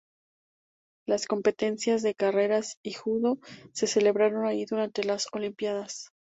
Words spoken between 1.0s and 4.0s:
Las competencias de carreras y judo se